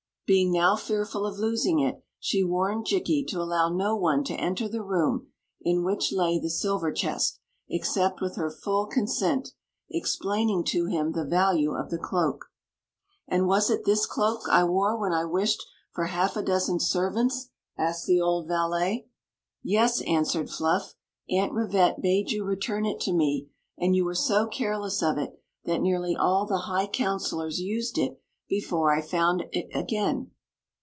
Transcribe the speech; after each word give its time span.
Being 0.33 0.53
now 0.53 0.77
fearful 0.77 1.25
of 1.25 1.39
losing 1.39 1.81
it, 1.81 2.05
she 2.17 2.41
warned 2.41 2.85
Jikki 2.85 3.25
to 3.27 3.41
allow 3.41 3.67
no 3.67 3.97
one 3.97 4.23
to 4.23 4.33
enter 4.35 4.69
the 4.69 4.81
room 4.81 5.27
in 5.61 5.83
which 5.83 6.13
lay 6.13 6.39
the 6.39 6.49
silver 6.49 6.93
chest, 6.93 7.41
except 7.69 8.21
with 8.21 8.37
her 8.37 8.49
full 8.49 8.85
con 8.85 9.07
sent, 9.07 9.49
explaining 9.89 10.63
to 10.67 10.85
him 10.85 11.11
the 11.11 11.25
value 11.25 11.73
of 11.75 11.89
the 11.89 11.97
cloak." 11.97 12.45
And 13.27 13.45
was 13.45 13.69
it 13.69 13.83
this 13.83 14.05
cloak 14.05 14.43
I 14.49 14.63
wore 14.63 14.97
when 14.97 15.11
I 15.11 15.25
wished 15.25 15.65
for 15.91 16.05
half 16.05 16.37
a 16.37 16.41
dozen 16.41 16.79
servants?" 16.79 17.49
asked 17.77 18.05
the 18.05 18.21
old 18.21 18.47
valet." 18.47 19.09
Yes," 19.61 19.99
answered 20.03 20.49
Fluff;" 20.49 20.93
Aunt 21.29 21.51
Rivette 21.51 22.01
bade 22.01 22.31
you 22.31 22.45
return 22.45 22.85
it 22.85 23.01
to 23.01 23.11
me, 23.11 23.49
and 23.77 23.97
you 23.97 24.05
were 24.05 24.15
so 24.15 24.47
careless 24.47 25.03
of 25.03 25.17
it 25.17 25.33
that 25.65 25.79
^ 25.79 25.83
nearly 25.83 26.15
all 26.15 26.45
the 26.45 26.57
high 26.59 26.87
counselors 26.87 27.59
used 27.59 27.97
it 27.97 28.17
before 28.49 28.91
I 28.93 29.01
found 29.01 29.45
it 29.53 29.67
again." 29.73 30.29